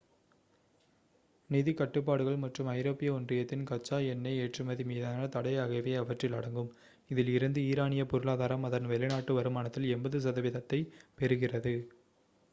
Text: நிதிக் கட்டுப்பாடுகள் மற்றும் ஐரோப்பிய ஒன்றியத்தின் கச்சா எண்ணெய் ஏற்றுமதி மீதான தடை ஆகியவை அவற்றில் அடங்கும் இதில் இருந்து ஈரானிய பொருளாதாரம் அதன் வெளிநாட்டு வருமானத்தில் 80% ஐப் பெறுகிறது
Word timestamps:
நிதிக் 1.49 1.77
கட்டுப்பாடுகள் 1.79 2.39
மற்றும் 2.43 2.69
ஐரோப்பிய 2.71 3.09
ஒன்றியத்தின் 3.13 3.65
கச்சா 3.65 3.97
எண்ணெய் 4.13 4.39
ஏற்றுமதி 4.43 4.83
மீதான 4.91 5.27
தடை 5.35 5.53
ஆகியவை 5.63 5.93
அவற்றில் 5.97 6.37
அடங்கும் 6.39 6.71
இதில் 7.09 7.29
இருந்து 7.35 7.61
ஈரானிய 7.67 8.05
பொருளாதாரம் 8.13 8.65
அதன் 8.69 8.89
வெளிநாட்டு 8.93 9.35
வருமானத்தில் 9.39 9.87
80% 9.93 10.33
ஐப் 10.79 10.91
பெறுகிறது 11.19 11.75